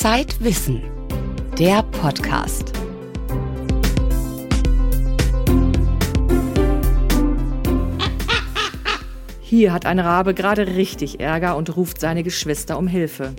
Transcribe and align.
Zeitwissen, 0.00 0.80
der 1.58 1.82
Podcast. 1.82 2.72
Hier 9.40 9.72
hat 9.72 9.86
ein 9.86 9.98
Rabe 9.98 10.34
gerade 10.34 10.68
richtig 10.76 11.18
Ärger 11.18 11.56
und 11.56 11.76
ruft 11.76 11.98
seine 11.98 12.22
Geschwister 12.22 12.78
um 12.78 12.86
Hilfe. 12.86 13.34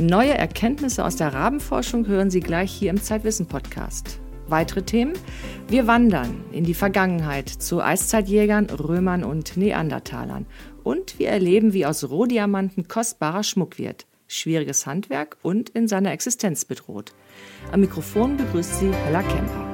Neue 0.00 0.34
Erkenntnisse 0.34 1.04
aus 1.04 1.14
der 1.14 1.34
Rabenforschung 1.34 2.08
hören 2.08 2.32
Sie 2.32 2.40
gleich 2.40 2.72
hier 2.72 2.90
im 2.90 3.00
Zeitwissen-Podcast. 3.00 4.18
Weitere 4.48 4.82
Themen? 4.82 5.12
Wir 5.68 5.86
wandern 5.86 6.42
in 6.50 6.64
die 6.64 6.74
Vergangenheit 6.74 7.48
zu 7.48 7.80
Eiszeitjägern, 7.80 8.70
Römern 8.70 9.22
und 9.22 9.56
Neandertalern. 9.56 10.46
Und 10.82 11.20
wir 11.20 11.28
erleben, 11.28 11.72
wie 11.72 11.86
aus 11.86 12.10
Rohdiamanten 12.10 12.88
kostbarer 12.88 13.44
Schmuck 13.44 13.78
wird. 13.78 14.06
Schwieriges 14.32 14.86
Handwerk 14.86 15.36
und 15.42 15.70
in 15.70 15.88
seiner 15.88 16.12
Existenz 16.12 16.64
bedroht. 16.64 17.12
Am 17.70 17.80
Mikrofon 17.80 18.36
begrüßt 18.36 18.78
Sie 18.78 18.92
Hella 18.92 19.22
Kemper. 19.22 19.68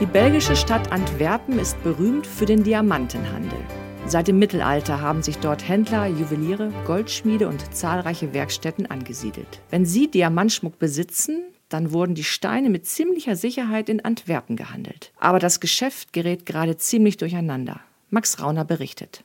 Die 0.00 0.06
belgische 0.06 0.56
Stadt 0.56 0.92
Antwerpen 0.92 1.58
ist 1.58 1.82
berühmt 1.82 2.26
für 2.26 2.44
den 2.44 2.62
Diamantenhandel. 2.62 3.58
Seit 4.06 4.28
dem 4.28 4.38
Mittelalter 4.38 5.00
haben 5.00 5.22
sich 5.22 5.38
dort 5.38 5.66
Händler, 5.66 6.06
Juweliere, 6.06 6.72
Goldschmiede 6.86 7.48
und 7.48 7.74
zahlreiche 7.74 8.32
Werkstätten 8.32 8.86
angesiedelt. 8.86 9.62
Wenn 9.70 9.84
Sie 9.84 10.08
Diamantschmuck 10.08 10.78
besitzen, 10.78 11.42
dann 11.68 11.92
wurden 11.92 12.14
die 12.14 12.24
Steine 12.24 12.70
mit 12.70 12.86
ziemlicher 12.86 13.34
Sicherheit 13.34 13.88
in 13.88 14.04
Antwerpen 14.04 14.54
gehandelt. 14.54 15.12
Aber 15.18 15.40
das 15.40 15.58
Geschäft 15.58 16.12
gerät 16.12 16.46
gerade 16.46 16.76
ziemlich 16.76 17.16
durcheinander. 17.16 17.80
Max 18.10 18.40
Rauner 18.40 18.64
berichtet. 18.64 19.24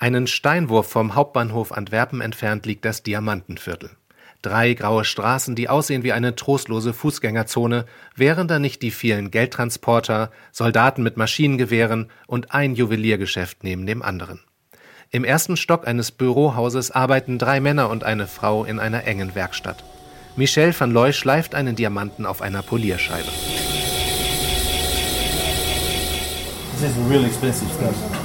Einen 0.00 0.28
Steinwurf 0.28 0.88
vom 0.88 1.16
Hauptbahnhof 1.16 1.72
Antwerpen 1.72 2.20
entfernt 2.20 2.66
liegt 2.66 2.84
das 2.84 3.02
Diamantenviertel. 3.02 3.90
Drei 4.42 4.74
graue 4.74 5.04
Straßen, 5.04 5.56
die 5.56 5.68
aussehen 5.68 6.04
wie 6.04 6.12
eine 6.12 6.36
trostlose 6.36 6.92
Fußgängerzone, 6.92 7.84
wären 8.14 8.46
da 8.46 8.60
nicht 8.60 8.82
die 8.82 8.92
vielen 8.92 9.32
Geldtransporter, 9.32 10.30
Soldaten 10.52 11.02
mit 11.02 11.16
Maschinengewehren 11.16 12.12
und 12.28 12.54
ein 12.54 12.76
Juweliergeschäft 12.76 13.64
neben 13.64 13.86
dem 13.86 14.02
anderen. 14.02 14.40
Im 15.10 15.24
ersten 15.24 15.56
Stock 15.56 15.88
eines 15.88 16.12
Bürohauses 16.12 16.92
arbeiten 16.92 17.38
drei 17.38 17.58
Männer 17.58 17.90
und 17.90 18.04
eine 18.04 18.28
Frau 18.28 18.64
in 18.64 18.78
einer 18.78 19.02
engen 19.02 19.34
Werkstatt. 19.34 19.82
Michel 20.36 20.78
van 20.78 20.92
Looy 20.92 21.12
schleift 21.12 21.56
einen 21.56 21.74
Diamanten 21.74 22.24
auf 22.24 22.40
einer 22.40 22.62
Polierscheibe. 22.62 23.32
This 26.80 26.90
is 26.90 27.10
real 27.10 27.24
expensive 27.24 27.68
stuff. 27.74 28.17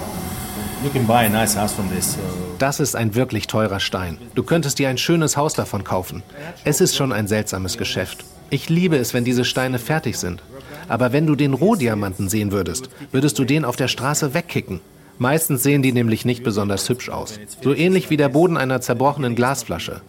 Das 2.59 2.79
ist 2.79 2.95
ein 2.95 3.15
wirklich 3.15 3.47
teurer 3.47 3.79
Stein. 3.79 4.17
Du 4.35 4.43
könntest 4.43 4.79
dir 4.79 4.89
ein 4.89 4.97
schönes 4.97 5.37
Haus 5.37 5.53
davon 5.53 5.83
kaufen. 5.83 6.23
Es 6.65 6.81
ist 6.81 6.95
schon 6.95 7.11
ein 7.11 7.27
seltsames 7.27 7.77
Geschäft. 7.77 8.25
Ich 8.49 8.69
liebe 8.69 8.97
es, 8.97 9.13
wenn 9.13 9.23
diese 9.23 9.45
Steine 9.45 9.79
fertig 9.79 10.17
sind. 10.17 10.43
Aber 10.89 11.13
wenn 11.13 11.25
du 11.25 11.35
den 11.35 11.53
Rohdiamanten 11.53 12.27
sehen 12.29 12.51
würdest, 12.51 12.89
würdest 13.11 13.39
du 13.39 13.45
den 13.45 13.65
auf 13.65 13.75
der 13.75 13.87
Straße 13.87 14.33
wegkicken. 14.33 14.81
Meistens 15.17 15.63
sehen 15.63 15.81
die 15.81 15.93
nämlich 15.93 16.25
nicht 16.25 16.43
besonders 16.43 16.89
hübsch 16.89 17.09
aus. 17.09 17.39
So 17.61 17.73
ähnlich 17.73 18.09
wie 18.09 18.17
der 18.17 18.29
Boden 18.29 18.57
einer 18.57 18.81
zerbrochenen 18.81 19.35
Glasflasche. 19.35 20.01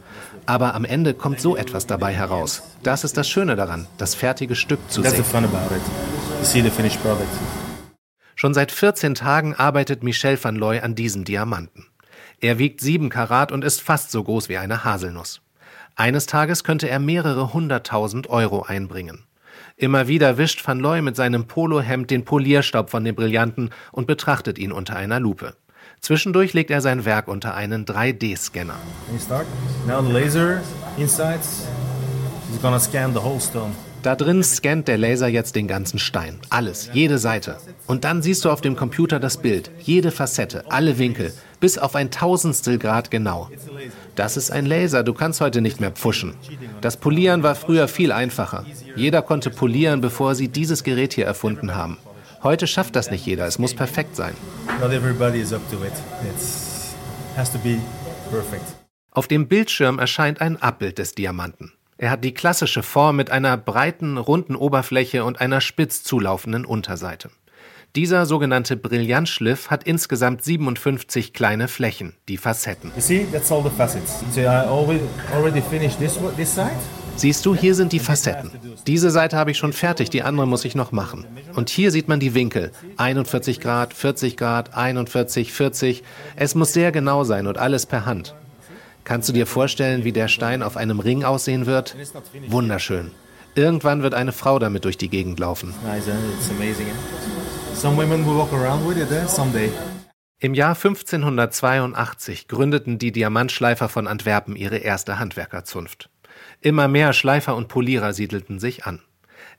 Aber 0.47 0.75
am 0.75 0.85
Ende 0.85 1.15
kommt 1.15 1.41
so 1.41 1.57
etwas 1.57 1.87
dabei 1.87 2.13
heraus. 2.13 2.63
Das 2.83 3.05
ist 3.05 3.17
das 3.17 3.29
Schöne 3.29 3.55
daran, 3.57 3.87
das 3.97 4.15
fertige 4.15 4.57
Stück 4.57 4.81
zu 4.89 5.03
sehen. 5.03 5.25
Schon 8.45 8.53
seit 8.53 8.73
14 8.73 9.15
Tagen 9.15 9.55
arbeitet 9.55 10.03
Michel 10.03 10.37
van 10.45 10.55
Looy 10.55 10.81
an 10.81 10.95
diesem 10.95 11.25
Diamanten. 11.25 11.87
Er 12.43 12.59
wiegt 12.59 12.83
7 12.83 13.09
Karat 13.09 13.53
und 13.53 13.65
ist 13.65 13.81
fast 13.81 14.11
so 14.11 14.23
groß 14.23 14.51
wie 14.51 14.59
eine 14.59 14.85
Haselnuss. 14.85 15.41
Eines 15.97 16.27
Tages 16.27 16.63
könnte 16.63 16.91
er 16.91 16.99
mehrere 16.99 17.55
hunderttausend 17.55 18.29
Euro 18.29 18.61
einbringen. 18.61 19.25
Immer 19.79 20.09
wieder 20.09 20.37
wischt 20.37 20.69
van 20.69 20.79
Looy 20.79 21.01
mit 21.01 21.17
seinem 21.17 21.47
Polohemd 21.47 22.11
den 22.11 22.27
Polierstaub 22.27 22.91
von 22.91 23.03
dem 23.03 23.15
Brillanten 23.15 23.71
und 23.93 24.07
betrachtet 24.07 24.59
ihn 24.59 24.73
unter 24.73 24.95
einer 24.95 25.21
Lupe. 25.21 25.57
Zwischendurch 26.03 26.53
legt 26.53 26.71
er 26.71 26.83
sein 26.83 27.07
Werk 27.07 27.29
unter 27.29 27.55
einen 27.55 27.87
3D-Scanner. 27.87 28.77
Can 29.07 29.15
you 29.15 29.21
start? 29.21 29.47
Now 29.87 30.03
the 30.03 30.13
laser 30.13 30.61
insides 30.99 31.67
is 32.53 32.61
gonna 32.61 32.79
scan 32.79 33.15
the 33.15 33.21
whole 33.21 33.41
stone. 33.41 33.73
Da 34.05 34.17
drin 34.17 34.43
scannt 34.45 34.87
der 34.87 34.99
Laser 34.99 35.29
jetzt 35.29 35.57
den 35.57 35.67
ganzen 35.67 35.99
Stein. 35.99 36.39
Alles, 36.51 36.91
jede 36.93 37.17
Seite. 37.17 37.57
Und 37.87 38.05
dann 38.05 38.21
siehst 38.21 38.45
du 38.45 38.51
auf 38.51 38.61
dem 38.61 38.77
Computer 38.77 39.19
das 39.19 39.39
Bild, 39.39 39.71
jede 39.81 40.11
Facette, 40.11 40.71
alle 40.71 40.99
Winkel, 40.99 41.33
bis 41.59 41.79
auf 41.79 41.97
ein 41.97 42.11
Tausendstel 42.11 42.77
Grad 42.77 43.11
genau. 43.11 43.49
Das 44.15 44.37
ist 44.37 44.51
ein 44.51 44.67
Laser, 44.67 45.05
du 45.05 45.15
kannst 45.15 45.41
heute 45.41 45.63
nicht 45.63 45.81
mehr 45.81 45.91
pfuschen. 45.91 46.35
Das 46.83 46.99
Polieren 46.99 47.43
war 47.43 47.55
früher 47.55 47.89
viel 47.89 48.13
einfacher. 48.13 48.67
Jeder 48.95 49.23
konnte 49.23 49.49
polieren, 49.49 50.03
bevor 50.03 50.35
sie 50.35 50.49
dieses 50.49 50.85
Gerät 50.85 51.15
hier 51.15 51.25
erfunden 51.25 51.75
haben. 51.75 51.97
Heute 52.43 52.67
schafft 52.67 52.97
das 52.97 53.11
nicht 53.11 53.25
jeder, 53.25 53.47
es 53.47 53.59
muss 53.59 53.73
perfekt 53.73 54.17
sein. 54.17 54.35
Not 54.83 54.93
everybody 54.93 55.41
is 55.41 55.55
up 55.55 55.63
to 55.71 55.77
it. 55.83 55.93
It's 56.31 56.95
has 57.37 57.51
to 57.51 57.59
be 57.59 57.79
perfect. 58.31 58.67
Auf 59.13 59.29
dem 59.29 59.49
Bildschirm 59.49 59.99
erscheint 59.99 60.43
ein 60.43 60.61
Abbild 60.61 60.99
des 60.99 61.15
Diamanten. 61.15 61.73
Er 61.97 62.11
hat 62.11 62.25
die 62.25 62.35
klassische 62.35 62.83
Form 62.83 63.17
mit 63.17 63.31
einer 63.31 63.57
breiten, 63.57 64.19
runden 64.19 64.57
Oberfläche 64.57 65.25
und 65.25 65.41
einer 65.41 65.61
spitz 65.61 66.03
zulaufenden 66.03 66.65
Unterseite. 66.65 67.31
Dieser 67.95 68.27
sogenannte 68.27 68.77
Brillantschliff 68.77 69.71
hat 69.71 69.85
insgesamt 69.85 70.43
57 70.43 71.33
kleine 71.33 71.69
Flächen, 71.69 72.15
die 72.27 72.39
Facetten. 72.39 72.91
See, 72.97 73.25
this 73.31 73.47
this. 76.35 76.59
Siehst 77.15 77.47
du, 77.47 77.55
hier 77.55 77.77
sind 77.77 77.93
die 77.93 78.01
Facetten. 78.01 78.51
Diese 78.89 79.11
Seite 79.11 79.37
habe 79.37 79.53
ich 79.53 79.59
schon 79.59 79.73
fertig, 79.73 80.11
die 80.11 80.25
andere 80.25 80.49
muss 80.49 80.65
ich 80.65 80.75
noch 80.75 80.91
machen. 80.91 81.25
Und 81.55 81.71
hier 81.71 81.93
sieht 81.93 82.09
man 82.09 82.19
die 82.19 82.35
Winkel. 82.35 82.73
41 82.97 83.61
Grad, 83.61 83.95
40 83.95 84.37
Grad, 84.37 84.77
41, 84.77 85.53
40. 85.53 86.03
Es 86.35 86.57
muss 86.57 86.73
sehr 86.73 86.91
genau 86.91 87.23
sein 87.23 87.47
und 87.47 87.59
alles 87.59 87.87
per 87.87 88.05
Hand. 88.05 88.35
Kannst 89.05 89.29
du 89.29 89.33
dir 89.33 89.47
vorstellen, 89.47 90.05
wie 90.05 90.13
der 90.13 90.29
Stein 90.29 90.63
auf 90.63 90.77
einem 90.77 90.99
Ring 90.99 91.25
aussehen 91.25 91.67
wird? 91.67 91.95
Wunderschön. 92.49 93.11
Irgendwann 93.55 94.03
wird 94.03 94.15
eine 94.15 94.33
Frau 94.33 94.59
damit 94.59 94.85
durch 94.85 94.99
die 94.99 95.09
Gegend 95.09 95.39
laufen. 95.39 95.75
Im 100.41 100.55
Jahr 100.55 100.75
1582 100.75 102.49
gründeten 102.49 102.99
die 102.99 103.13
Diamantschleifer 103.13 103.89
von 103.89 104.07
Antwerpen 104.07 104.57
ihre 104.57 104.79
erste 104.79 105.19
Handwerkerzunft. 105.19 106.11
Immer 106.61 106.89
mehr 106.89 107.13
Schleifer 107.13 107.55
und 107.55 107.69
Polierer 107.69 108.13
siedelten 108.13 108.59
sich 108.59 108.87
an. 108.87 109.01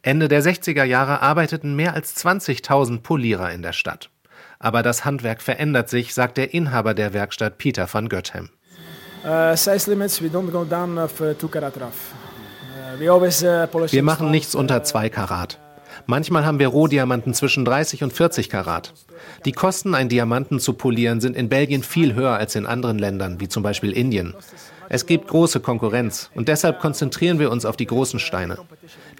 Ende 0.01 0.27
der 0.27 0.43
60er 0.43 0.83
Jahre 0.83 1.21
arbeiteten 1.21 1.75
mehr 1.75 1.93
als 1.93 2.15
20.000 2.17 3.01
Polierer 3.01 3.51
in 3.51 3.61
der 3.61 3.73
Stadt. 3.73 4.09
Aber 4.59 4.83
das 4.83 5.05
Handwerk 5.05 5.41
verändert 5.41 5.89
sich, 5.89 6.13
sagt 6.13 6.37
der 6.37 6.53
Inhaber 6.53 6.93
der 6.93 7.13
Werkstatt 7.13 7.57
Peter 7.57 7.91
van 7.91 8.09
Göthem. 8.09 8.49
Uh, 9.25 9.55
size 9.55 9.89
limits, 9.89 10.21
we 10.21 10.29
don't 10.29 10.51
go 10.51 10.63
down 10.63 10.97
of 10.99 11.19
uh, 11.19 11.33
2 11.33 11.47
karat 11.47 11.75
rough. 11.77 12.13
We 12.99 13.11
always 13.11 13.43
polish 13.71 13.91
Wir 13.91 14.03
machen 14.03 14.31
nichts 14.31 14.55
unter 14.55 14.83
2 14.83 15.09
Karat. 15.09 15.59
Manchmal 16.05 16.45
haben 16.45 16.59
wir 16.59 16.67
Rohdiamanten 16.67 17.33
zwischen 17.33 17.65
30 17.65 18.03
und 18.03 18.13
40 18.13 18.49
Karat. 18.49 18.93
Die 19.45 19.51
Kosten, 19.51 19.95
einen 19.95 20.09
Diamanten 20.09 20.59
zu 20.59 20.73
polieren, 20.73 21.19
sind 21.19 21.35
in 21.35 21.49
Belgien 21.49 21.83
viel 21.83 22.13
höher 22.13 22.35
als 22.35 22.55
in 22.55 22.65
anderen 22.65 22.99
Ländern, 22.99 23.39
wie 23.39 23.47
zum 23.47 23.63
Beispiel 23.63 23.91
Indien. 23.91 24.35
Es 24.87 25.07
gibt 25.07 25.27
große 25.27 25.61
Konkurrenz 25.61 26.29
und 26.35 26.47
deshalb 26.47 26.79
konzentrieren 26.79 27.39
wir 27.39 27.49
uns 27.49 27.65
auf 27.65 27.75
die 27.75 27.87
großen 27.87 28.19
Steine. 28.19 28.59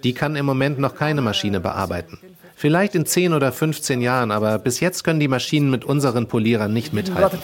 Die 0.04 0.14
kann 0.14 0.36
im 0.36 0.46
Moment 0.46 0.78
noch 0.78 0.94
keine 0.94 1.22
Maschine 1.22 1.58
bearbeiten. 1.60 2.18
Vielleicht 2.58 2.94
in 2.94 3.04
10 3.04 3.34
oder 3.34 3.52
15 3.52 4.00
Jahren, 4.00 4.30
aber 4.30 4.58
bis 4.58 4.80
jetzt 4.80 5.04
können 5.04 5.20
die 5.20 5.28
Maschinen 5.28 5.68
mit 5.68 5.84
unseren 5.84 6.26
Polierern 6.26 6.72
nicht 6.72 6.94
mithalten. 6.94 7.38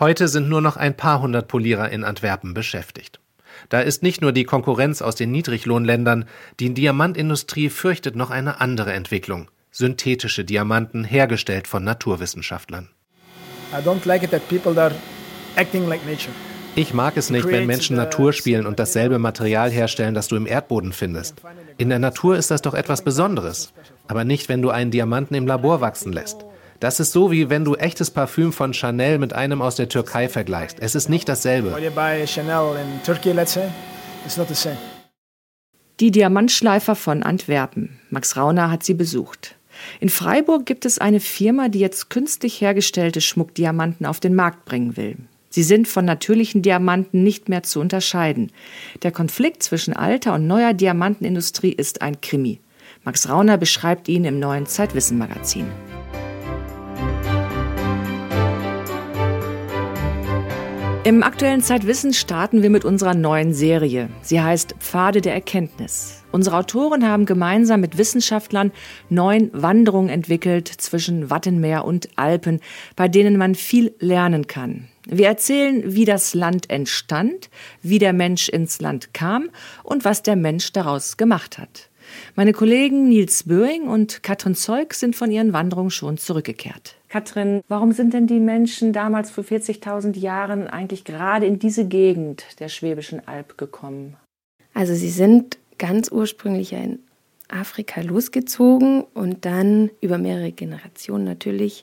Heute 0.00 0.28
sind 0.28 0.48
nur 0.48 0.60
noch 0.62 0.76
ein 0.78 0.96
paar 0.96 1.20
hundert 1.20 1.46
Polierer 1.46 1.90
in 1.90 2.04
Antwerpen 2.04 2.54
beschäftigt. 2.54 3.20
Da 3.68 3.80
ist 3.80 4.02
nicht 4.02 4.22
nur 4.22 4.32
die 4.32 4.44
Konkurrenz 4.44 5.02
aus 5.02 5.14
den 5.14 5.30
Niedriglohnländern, 5.30 6.24
die 6.58 6.72
Diamantindustrie 6.72 7.68
fürchtet 7.68 8.16
noch 8.16 8.30
eine 8.30 8.62
andere 8.62 8.94
Entwicklung. 8.94 9.50
Synthetische 9.70 10.46
Diamanten 10.46 11.04
hergestellt 11.04 11.68
von 11.68 11.84
Naturwissenschaftlern. 11.84 12.88
I 13.74 13.86
don't 13.86 14.06
like 14.06 14.22
it 14.22 14.30
that 14.30 14.48
people 14.48 14.80
are 14.80 14.94
acting 15.56 15.86
like 15.86 16.00
nature. 16.06 16.32
Ich 16.74 16.94
mag 16.94 17.16
es 17.16 17.30
nicht, 17.30 17.46
wenn 17.48 17.66
Menschen 17.66 17.96
Natur 17.96 18.32
spielen 18.32 18.66
und 18.66 18.78
dasselbe 18.78 19.18
Material 19.18 19.70
herstellen, 19.70 20.14
das 20.14 20.28
du 20.28 20.36
im 20.36 20.46
Erdboden 20.46 20.92
findest. 20.92 21.34
In 21.76 21.88
der 21.88 21.98
Natur 21.98 22.36
ist 22.36 22.50
das 22.50 22.62
doch 22.62 22.74
etwas 22.74 23.02
Besonderes. 23.02 23.72
Aber 24.06 24.24
nicht, 24.24 24.48
wenn 24.48 24.62
du 24.62 24.70
einen 24.70 24.90
Diamanten 24.90 25.34
im 25.34 25.46
Labor 25.46 25.80
wachsen 25.80 26.12
lässt. 26.12 26.44
Das 26.80 27.00
ist 27.00 27.12
so, 27.12 27.32
wie 27.32 27.50
wenn 27.50 27.64
du 27.64 27.74
echtes 27.74 28.10
Parfüm 28.10 28.52
von 28.52 28.72
Chanel 28.72 29.18
mit 29.18 29.32
einem 29.32 29.60
aus 29.60 29.74
der 29.74 29.88
Türkei 29.88 30.28
vergleichst. 30.28 30.78
Es 30.80 30.94
ist 30.94 31.08
nicht 31.08 31.28
dasselbe. 31.28 31.76
Die 36.00 36.10
Diamantschleifer 36.12 36.94
von 36.94 37.22
Antwerpen. 37.24 37.98
Max 38.10 38.36
Rauner 38.36 38.70
hat 38.70 38.84
sie 38.84 38.94
besucht. 38.94 39.56
In 39.98 40.08
Freiburg 40.08 40.66
gibt 40.66 40.84
es 40.84 40.98
eine 40.98 41.20
Firma, 41.20 41.68
die 41.68 41.80
jetzt 41.80 42.10
künstlich 42.10 42.60
hergestellte 42.60 43.20
Schmuckdiamanten 43.20 44.06
auf 44.06 44.20
den 44.20 44.34
Markt 44.34 44.64
bringen 44.64 44.96
will. 44.96 45.16
Sie 45.50 45.62
sind 45.62 45.88
von 45.88 46.04
natürlichen 46.04 46.62
Diamanten 46.62 47.22
nicht 47.22 47.48
mehr 47.48 47.62
zu 47.62 47.80
unterscheiden. 47.80 48.52
Der 49.02 49.12
Konflikt 49.12 49.62
zwischen 49.62 49.94
alter 49.94 50.34
und 50.34 50.46
neuer 50.46 50.74
Diamantenindustrie 50.74 51.72
ist 51.72 52.02
ein 52.02 52.20
Krimi. 52.20 52.60
Max 53.04 53.28
Rauner 53.28 53.56
beschreibt 53.56 54.08
ihn 54.08 54.24
im 54.24 54.38
neuen 54.38 54.66
Zeitwissen-Magazin. 54.66 55.66
Im 61.04 61.22
aktuellen 61.22 61.62
Zeitwissen 61.62 62.12
starten 62.12 62.62
wir 62.62 62.68
mit 62.68 62.84
unserer 62.84 63.14
neuen 63.14 63.54
Serie. 63.54 64.10
Sie 64.20 64.42
heißt 64.42 64.74
Pfade 64.80 65.22
der 65.22 65.32
Erkenntnis. 65.32 66.22
Unsere 66.32 66.58
Autoren 66.58 67.08
haben 67.08 67.24
gemeinsam 67.24 67.80
mit 67.80 67.96
Wissenschaftlern 67.96 68.72
neun 69.08 69.48
Wanderungen 69.54 70.10
entwickelt 70.10 70.68
zwischen 70.68 71.30
Wattenmeer 71.30 71.86
und 71.86 72.10
Alpen, 72.16 72.60
bei 72.94 73.08
denen 73.08 73.38
man 73.38 73.54
viel 73.54 73.94
lernen 74.00 74.48
kann. 74.48 74.88
Wir 75.10 75.26
erzählen, 75.26 75.82
wie 75.86 76.04
das 76.04 76.34
Land 76.34 76.68
entstand, 76.68 77.48
wie 77.82 77.98
der 77.98 78.12
Mensch 78.12 78.50
ins 78.50 78.80
Land 78.80 79.14
kam 79.14 79.48
und 79.82 80.04
was 80.04 80.22
der 80.22 80.36
Mensch 80.36 80.72
daraus 80.72 81.16
gemacht 81.16 81.56
hat. 81.56 81.88
Meine 82.36 82.52
Kollegen 82.52 83.08
Nils 83.08 83.44
Böing 83.44 83.88
und 83.88 84.22
Katrin 84.22 84.54
Zeug 84.54 84.92
sind 84.92 85.16
von 85.16 85.30
ihren 85.30 85.54
Wanderungen 85.54 85.90
schon 85.90 86.18
zurückgekehrt. 86.18 86.96
Katrin, 87.08 87.62
warum 87.68 87.92
sind 87.92 88.12
denn 88.12 88.26
die 88.26 88.38
Menschen 88.38 88.92
damals 88.92 89.30
vor 89.30 89.44
40.000 89.44 90.18
Jahren 90.18 90.66
eigentlich 90.66 91.04
gerade 91.04 91.46
in 91.46 91.58
diese 91.58 91.86
Gegend 91.86 92.44
der 92.60 92.68
Schwäbischen 92.68 93.26
Alb 93.26 93.56
gekommen? 93.56 94.16
Also 94.74 94.94
sie 94.94 95.10
sind 95.10 95.58
ganz 95.78 96.12
ursprünglich 96.12 96.74
in 96.74 96.98
Afrika 97.48 98.02
losgezogen 98.02 99.04
und 99.14 99.46
dann 99.46 99.90
über 100.02 100.18
mehrere 100.18 100.52
Generationen 100.52 101.24
natürlich 101.24 101.82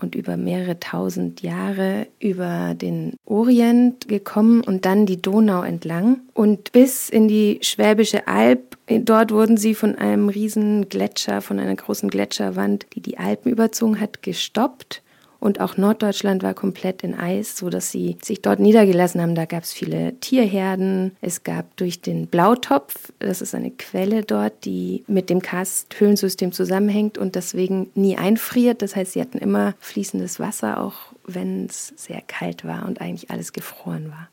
und 0.00 0.14
über 0.14 0.36
mehrere 0.36 0.78
tausend 0.78 1.42
Jahre 1.42 2.06
über 2.20 2.74
den 2.74 3.14
Orient 3.24 4.08
gekommen 4.08 4.62
und 4.62 4.84
dann 4.84 5.06
die 5.06 5.20
Donau 5.20 5.62
entlang 5.62 6.20
und 6.34 6.72
bis 6.72 7.08
in 7.08 7.28
die 7.28 7.58
Schwäbische 7.62 8.28
Alb. 8.28 8.78
Dort 8.88 9.32
wurden 9.32 9.56
sie 9.56 9.74
von 9.74 9.96
einem 9.96 10.28
riesen 10.28 10.88
Gletscher, 10.88 11.42
von 11.42 11.58
einer 11.58 11.74
großen 11.74 12.08
Gletscherwand, 12.08 12.86
die 12.94 13.00
die 13.00 13.18
Alpen 13.18 13.50
überzogen 13.50 14.00
hat, 14.00 14.22
gestoppt 14.22 15.02
und 15.40 15.60
auch 15.60 15.76
Norddeutschland 15.76 16.42
war 16.42 16.54
komplett 16.54 17.04
in 17.04 17.14
Eis, 17.14 17.56
so 17.56 17.70
dass 17.70 17.90
sie 17.92 18.16
sich 18.22 18.42
dort 18.42 18.58
niedergelassen 18.58 19.20
haben. 19.20 19.34
Da 19.36 19.44
gab 19.44 19.62
es 19.62 19.72
viele 19.72 20.18
Tierherden. 20.18 21.16
Es 21.20 21.44
gab 21.44 21.76
durch 21.76 22.00
den 22.00 22.26
Blautopf, 22.26 23.12
das 23.20 23.40
ist 23.40 23.54
eine 23.54 23.70
Quelle 23.70 24.22
dort, 24.22 24.64
die 24.64 25.04
mit 25.06 25.30
dem 25.30 25.40
Karsthöhlensystem 25.40 26.50
zusammenhängt 26.52 27.18
und 27.18 27.36
deswegen 27.36 27.90
nie 27.94 28.16
einfriert. 28.16 28.82
Das 28.82 28.96
heißt, 28.96 29.12
sie 29.12 29.20
hatten 29.20 29.38
immer 29.38 29.74
fließendes 29.78 30.40
Wasser, 30.40 30.82
auch 30.82 31.12
wenn 31.24 31.66
es 31.66 31.92
sehr 31.96 32.20
kalt 32.26 32.64
war 32.64 32.86
und 32.86 33.00
eigentlich 33.00 33.30
alles 33.30 33.52
gefroren 33.52 34.10
war. 34.10 34.28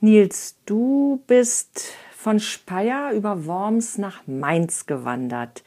Nils, 0.00 0.56
du 0.64 1.20
bist 1.26 1.92
von 2.16 2.40
Speyer 2.40 3.12
über 3.12 3.46
Worms 3.46 3.98
nach 3.98 4.26
Mainz 4.26 4.86
gewandert. 4.86 5.62